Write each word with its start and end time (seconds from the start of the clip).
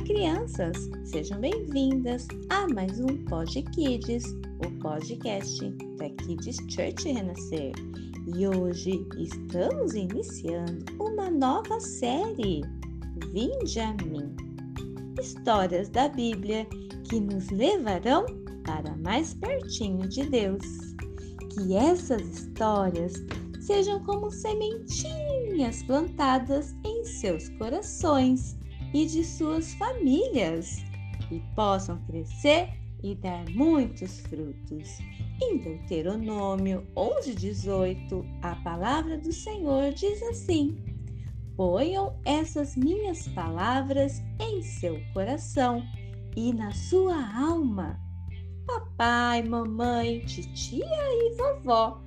crianças, 0.00 0.90
sejam 1.04 1.40
bem-vindas 1.40 2.26
a 2.50 2.66
mais 2.66 2.98
um 2.98 3.24
Pod 3.26 3.62
Kids, 3.62 4.24
o 4.66 4.70
podcast 4.80 5.70
da 5.96 6.10
Kids 6.10 6.56
Church 6.68 7.12
Renascer. 7.12 7.72
E 8.36 8.46
hoje 8.46 9.06
estamos 9.16 9.94
iniciando 9.94 10.84
uma 11.00 11.30
nova 11.30 11.78
série, 11.80 12.62
Vinde 13.32 13.80
a 13.80 13.94
mim. 14.04 14.34
Histórias 15.22 15.88
da 15.88 16.08
Bíblia 16.08 16.66
que 17.08 17.20
nos 17.20 17.48
levarão 17.50 18.26
para 18.64 18.96
mais 18.96 19.32
pertinho 19.34 20.08
de 20.08 20.24
Deus. 20.24 20.66
Que 21.54 21.76
essas 21.76 22.20
histórias 22.20 23.12
sejam 23.60 24.02
como 24.04 24.30
sementinhas 24.30 25.84
plantadas 25.84 26.74
em 26.84 27.04
seus 27.04 27.48
corações 27.50 28.56
e 28.94 29.04
de 29.04 29.24
suas 29.24 29.74
famílias 29.74 30.84
e 31.30 31.40
possam 31.56 31.98
crescer 32.06 32.68
e 33.02 33.14
dar 33.16 33.44
muitos 33.50 34.20
frutos. 34.20 34.98
Em 35.42 35.58
Deuteronômio 35.58 36.86
11:18, 36.96 38.24
a 38.40 38.54
palavra 38.56 39.18
do 39.18 39.32
Senhor 39.32 39.92
diz 39.92 40.22
assim: 40.22 40.78
Ponham 41.56 42.18
essas 42.24 42.76
minhas 42.76 43.26
palavras 43.28 44.22
em 44.40 44.62
seu 44.62 45.00
coração 45.12 45.82
e 46.36 46.52
na 46.52 46.72
sua 46.72 47.16
alma. 47.36 48.00
Papai, 48.64 49.42
mamãe, 49.42 50.20
titia 50.20 50.86
e 50.86 51.34
vovó, 51.34 52.00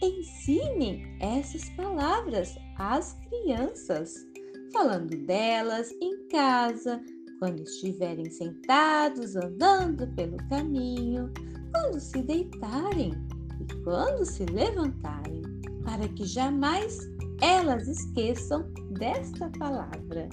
ensinem 0.00 1.16
essas 1.18 1.70
palavras 1.70 2.56
às 2.76 3.14
crianças 3.28 4.33
falando 4.74 5.16
delas 5.24 5.92
em 6.02 6.26
casa, 6.26 7.00
quando 7.38 7.62
estiverem 7.62 8.28
sentados 8.28 9.36
andando 9.36 10.04
pelo 10.16 10.36
caminho, 10.48 11.32
quando 11.72 12.00
se 12.00 12.20
deitarem 12.22 13.12
e 13.60 13.74
quando 13.84 14.26
se 14.26 14.44
levantarem, 14.46 15.42
para 15.84 16.08
que 16.08 16.26
jamais 16.26 16.98
elas 17.40 17.86
esqueçam 17.86 18.68
desta 18.98 19.48
palavra. 19.60 20.28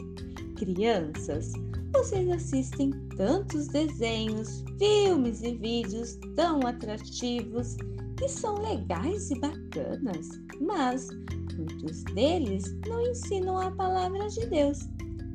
Crianças, 0.58 1.53
vocês 1.94 2.28
assistem 2.31 2.92
tantos 3.16 3.67
desenhos, 3.67 4.64
filmes 4.80 5.44
e 5.44 5.56
vídeos 5.56 6.17
tão 6.36 6.66
atrativos 6.66 7.78
que 8.17 8.28
são 8.28 8.56
legais 8.59 9.30
e 9.30 9.39
bacanas, 9.39 10.30
mas 10.59 11.09
Muitos 11.62 12.04
deles 12.16 12.64
não 12.88 13.02
ensinam 13.02 13.56
a 13.56 13.70
palavra 13.72 14.28
de 14.30 14.48
Deus, 14.48 14.80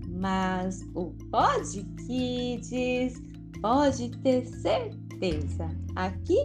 mas 0.08 0.82
o 0.96 1.12
Pod 1.30 1.84
Kids 2.04 3.14
pode 3.62 4.10
ter 4.22 4.44
certeza. 4.46 5.68
Aqui 5.94 6.36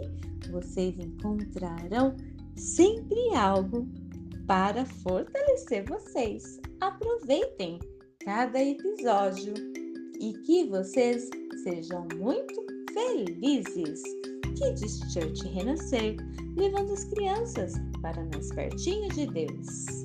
vocês 0.52 0.94
encontrarão 1.00 2.16
sempre 2.56 3.34
algo 3.34 3.88
para 4.46 4.86
fortalecer 4.86 5.84
vocês. 5.88 6.60
Aproveitem 6.80 7.80
cada 8.24 8.62
episódio 8.62 9.54
e 10.20 10.32
que 10.44 10.68
vocês 10.68 11.28
sejam 11.64 12.06
muito 12.16 12.54
felizes. 12.92 14.00
Kids 14.54 15.00
Church 15.12 15.46
Renascer, 15.48 16.16
levando 16.56 16.92
as 16.92 17.04
crianças 17.04 17.74
para 18.00 18.24
mais 18.32 18.52
pertinho 18.52 19.08
de 19.10 19.26
Deus. 19.26 20.04